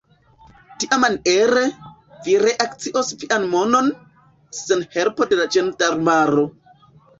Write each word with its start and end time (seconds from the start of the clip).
Tiamaniere, 0.83 1.65
vi 2.23 2.33
reakiros 2.45 3.13
vian 3.25 3.47
monon, 3.53 3.93
sen 4.63 4.85
helpo 4.99 5.31
de 5.37 5.41
la 5.43 5.49
ĝendarmaro. 5.59 6.51